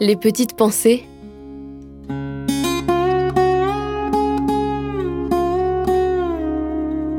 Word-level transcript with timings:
Les 0.00 0.16
petites 0.16 0.56
pensées. 0.56 1.04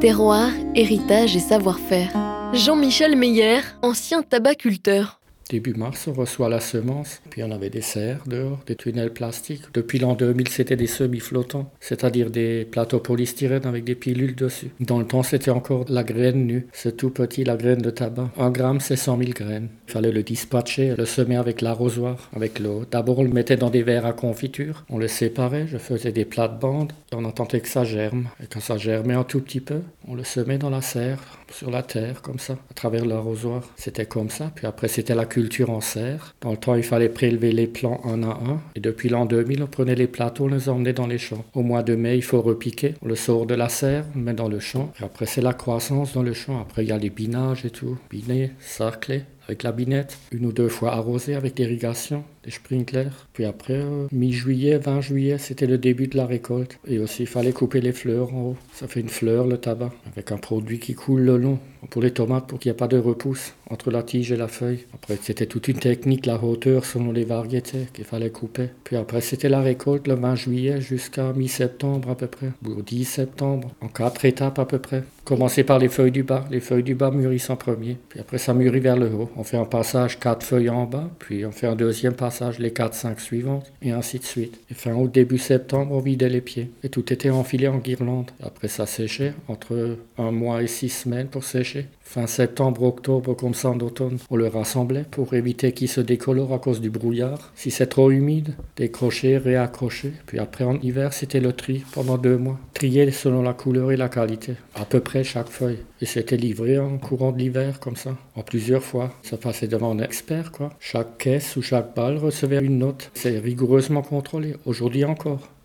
Terroir, 0.00 0.50
héritage 0.74 1.34
et 1.34 1.40
savoir-faire. 1.40 2.10
Jean-Michel 2.52 3.16
Meyer, 3.16 3.60
ancien 3.82 4.22
tabaculteur. 4.22 5.17
Début 5.48 5.72
mars, 5.72 6.06
on 6.08 6.12
reçoit 6.12 6.50
la 6.50 6.60
semence, 6.60 7.22
puis 7.30 7.42
on 7.42 7.50
avait 7.50 7.70
des 7.70 7.80
serres 7.80 8.22
dehors, 8.26 8.60
des 8.66 8.76
tunnels 8.76 9.14
plastiques. 9.14 9.62
Depuis 9.72 9.98
l'an 9.98 10.14
2000, 10.14 10.48
c'était 10.48 10.76
des 10.76 10.86
semi-flottants, 10.86 11.72
c'est-à-dire 11.80 12.30
des 12.30 12.66
plateaux 12.66 12.98
polystyrène 12.98 13.64
avec 13.64 13.84
des 13.84 13.94
pilules 13.94 14.34
dessus. 14.34 14.70
Dans 14.80 14.98
le 14.98 15.06
temps, 15.06 15.22
c'était 15.22 15.50
encore 15.50 15.86
la 15.88 16.04
graine 16.04 16.46
nue. 16.46 16.66
C'est 16.72 16.98
tout 16.98 17.08
petit, 17.08 17.44
la 17.44 17.56
graine 17.56 17.80
de 17.80 17.88
tabac. 17.88 18.30
Un 18.36 18.50
gramme, 18.50 18.80
c'est 18.80 18.96
100 18.96 19.18
000 19.18 19.30
graines. 19.30 19.68
Il 19.88 19.92
fallait 19.92 20.12
le 20.12 20.22
dispatcher, 20.22 20.94
le 20.98 21.06
semer 21.06 21.36
avec 21.36 21.62
l'arrosoir, 21.62 22.28
avec 22.36 22.58
l'eau. 22.58 22.84
D'abord, 22.90 23.20
on 23.20 23.22
le 23.22 23.30
mettait 23.30 23.56
dans 23.56 23.70
des 23.70 23.82
verres 23.82 24.04
à 24.04 24.12
confiture. 24.12 24.84
On 24.90 24.98
le 24.98 25.08
séparait, 25.08 25.66
je 25.66 25.78
faisais 25.78 26.12
des 26.12 26.26
plates-bandes. 26.26 26.92
On 27.12 27.24
attendait 27.24 27.60
que 27.60 27.68
ça 27.68 27.84
germe. 27.84 28.28
Et 28.42 28.46
quand 28.46 28.60
ça 28.60 28.76
germait 28.76 29.14
un 29.14 29.24
tout 29.24 29.40
petit 29.40 29.60
peu, 29.60 29.80
on 30.06 30.14
le 30.14 30.24
semait 30.24 30.58
dans 30.58 30.68
la 30.70 30.82
serre, 30.82 31.18
sur 31.50 31.70
la 31.70 31.82
terre, 31.82 32.20
comme 32.20 32.38
ça, 32.38 32.58
à 32.70 32.74
travers 32.74 33.06
l'arrosoir. 33.06 33.62
C'était 33.76 34.04
comme 34.04 34.28
ça. 34.28 34.52
Puis 34.54 34.66
après, 34.66 34.88
c'était 34.88 35.14
la 35.14 35.24
en 35.68 35.80
serre. 35.80 36.34
Dans 36.40 36.50
le 36.50 36.56
temps, 36.56 36.74
il 36.74 36.82
fallait 36.82 37.08
prélever 37.08 37.52
les 37.52 37.66
plants 37.66 38.00
un 38.04 38.22
à 38.22 38.26
un. 38.26 38.60
Et 38.74 38.80
depuis 38.80 39.08
l'an 39.08 39.26
2000, 39.26 39.62
on 39.62 39.66
prenait 39.66 39.94
les 39.94 40.06
plateaux, 40.06 40.44
on 40.44 40.48
les 40.48 40.68
emmenait 40.68 40.92
dans 40.92 41.06
les 41.06 41.18
champs. 41.18 41.44
Au 41.54 41.62
mois 41.62 41.82
de 41.82 41.94
mai, 41.94 42.16
il 42.16 42.22
faut 42.22 42.40
repiquer. 42.40 42.94
On 43.02 43.08
le 43.08 43.16
sort 43.16 43.46
de 43.46 43.54
la 43.54 43.68
serre, 43.68 44.04
on 44.14 44.18
met 44.18 44.34
dans 44.34 44.48
le 44.48 44.60
champ. 44.60 44.92
Et 45.00 45.04
après, 45.04 45.26
c'est 45.26 45.42
la 45.42 45.52
croissance 45.52 46.12
dans 46.12 46.22
le 46.22 46.34
champ. 46.34 46.60
Après, 46.60 46.84
il 46.84 46.88
y 46.88 46.92
a 46.92 46.98
les 46.98 47.10
binages 47.10 47.64
et 47.64 47.70
tout. 47.70 47.98
Biné, 48.10 48.52
sarclé, 48.60 49.22
avec 49.48 49.62
la 49.62 49.72
binette, 49.72 50.18
une 50.30 50.44
ou 50.44 50.52
deux 50.52 50.68
fois 50.68 50.92
arrosé 50.92 51.34
avec 51.34 51.58
l'irrigation, 51.58 52.22
des 52.44 52.50
sprinklers. 52.50 53.26
Puis 53.32 53.46
après, 53.46 53.80
euh, 53.80 54.06
mi-juillet, 54.12 54.76
20 54.76 55.00
juillet, 55.00 55.38
c'était 55.38 55.66
le 55.66 55.78
début 55.78 56.06
de 56.06 56.18
la 56.18 56.26
récolte. 56.26 56.78
Et 56.86 56.98
aussi, 56.98 57.22
il 57.22 57.26
fallait 57.26 57.52
couper 57.52 57.80
les 57.80 57.92
fleurs 57.92 58.34
en 58.34 58.42
haut. 58.42 58.56
Ça 58.74 58.88
fait 58.88 59.00
une 59.00 59.08
fleur, 59.08 59.46
le 59.46 59.56
tabac, 59.56 59.90
avec 60.12 60.32
un 60.32 60.36
produit 60.36 60.78
qui 60.78 60.94
coule 60.94 61.22
le 61.22 61.38
long. 61.38 61.58
Pour 61.90 62.02
les 62.02 62.10
tomates, 62.10 62.46
pour 62.46 62.58
qu'il 62.58 62.70
n'y 62.70 62.74
ait 62.74 62.76
pas 62.76 62.88
de 62.88 62.98
repousse 62.98 63.54
entre 63.70 63.90
la 63.90 64.02
tige 64.02 64.32
et 64.32 64.36
la 64.36 64.48
feuille. 64.48 64.84
Après, 64.94 65.16
c'était 65.22 65.46
toute 65.46 65.68
une 65.68 65.78
technique, 65.78 66.26
la 66.26 66.42
hauteur 66.42 66.84
selon 66.84 67.12
les 67.12 67.24
variétés 67.24 67.86
qu'il 67.92 68.04
fallait 68.04 68.30
couper. 68.30 68.68
Puis 68.84 68.96
après, 68.96 69.20
c'était 69.20 69.48
la 69.48 69.60
récolte 69.60 70.08
le 70.08 70.14
20 70.14 70.34
juillet 70.34 70.80
jusqu'à 70.80 71.32
mi-septembre 71.32 72.10
à 72.10 72.16
peu 72.16 72.26
près, 72.26 72.50
ou 72.66 72.82
10 72.82 73.04
septembre, 73.04 73.70
en 73.80 73.88
quatre 73.88 74.24
étapes 74.24 74.58
à 74.58 74.66
peu 74.66 74.78
près. 74.78 75.04
Commencer 75.28 75.62
par 75.62 75.78
les 75.78 75.90
feuilles 75.90 76.10
du 76.10 76.22
bas. 76.22 76.46
Les 76.50 76.58
feuilles 76.58 76.82
du 76.82 76.94
bas 76.94 77.10
mûrissent 77.10 77.50
en 77.50 77.56
premier. 77.56 77.98
Puis 78.08 78.18
après, 78.18 78.38
ça 78.38 78.54
mûrit 78.54 78.80
vers 78.80 78.96
le 78.96 79.12
haut. 79.12 79.28
On 79.36 79.44
fait 79.44 79.58
un 79.58 79.66
passage 79.66 80.18
quatre 80.18 80.42
feuilles 80.42 80.70
en 80.70 80.86
bas, 80.86 81.10
puis 81.18 81.44
on 81.44 81.50
fait 81.52 81.66
un 81.66 81.76
deuxième 81.76 82.14
passage 82.14 82.58
les 82.58 82.72
quatre, 82.72 82.94
cinq 82.94 83.20
suivantes, 83.20 83.70
et 83.82 83.90
ainsi 83.90 84.18
de 84.18 84.24
suite. 84.24 84.58
Et 84.70 84.74
fin 84.74 84.94
août, 84.94 85.12
début 85.12 85.36
septembre, 85.36 85.94
on 85.94 86.00
vidait 86.00 86.30
les 86.30 86.40
pieds. 86.40 86.70
Et 86.82 86.88
tout 86.88 87.12
était 87.12 87.28
enfilé 87.28 87.68
en 87.68 87.76
guirlande. 87.76 88.30
Après, 88.42 88.68
ça 88.68 88.86
séchait 88.86 89.34
entre 89.48 89.98
un 90.16 90.30
mois 90.30 90.62
et 90.62 90.66
six 90.66 90.88
semaines 90.88 91.28
pour 91.28 91.44
sécher. 91.44 91.88
Fin 92.00 92.26
septembre, 92.26 92.84
octobre, 92.84 93.34
comme 93.34 93.52
ça 93.52 93.68
en 93.68 93.78
automne, 93.80 94.16
on 94.30 94.36
le 94.36 94.48
rassemblait 94.48 95.04
pour 95.10 95.34
éviter 95.34 95.72
qu'il 95.72 95.90
se 95.90 96.00
décolore 96.00 96.54
à 96.54 96.58
cause 96.58 96.80
du 96.80 96.88
brouillard. 96.88 97.52
Si 97.54 97.70
c'est 97.70 97.88
trop 97.88 98.10
humide, 98.10 98.54
décrocher, 98.78 99.36
réaccrocher. 99.36 100.14
Puis 100.24 100.38
après, 100.38 100.64
en 100.64 100.80
hiver, 100.80 101.12
c'était 101.12 101.40
le 101.40 101.52
tri 101.52 101.84
pendant 101.92 102.16
deux 102.16 102.38
mois. 102.38 102.58
Trier 102.78 103.10
selon 103.10 103.42
la 103.42 103.54
couleur 103.54 103.90
et 103.90 103.96
la 103.96 104.08
qualité. 104.08 104.54
À 104.76 104.84
peu 104.84 105.00
près 105.00 105.24
chaque 105.24 105.48
feuille. 105.48 105.80
Et 106.00 106.06
c'était 106.06 106.36
livré 106.36 106.78
en 106.78 106.96
courant 106.98 107.32
de 107.32 107.38
l'hiver, 107.38 107.80
comme 107.80 107.96
ça, 107.96 108.16
en 108.36 108.42
plusieurs 108.42 108.84
fois. 108.84 109.12
Ça 109.24 109.36
passait 109.36 109.66
devant 109.66 109.90
un 109.90 109.98
expert, 109.98 110.52
quoi. 110.52 110.70
Chaque 110.78 111.18
caisse 111.18 111.56
ou 111.56 111.62
chaque 111.62 111.96
balle 111.96 112.18
recevait 112.18 112.64
une 112.64 112.78
note. 112.78 113.10
C'est 113.14 113.40
rigoureusement 113.40 114.02
contrôlé, 114.02 114.54
aujourd'hui 114.64 115.04
encore. 115.04 115.48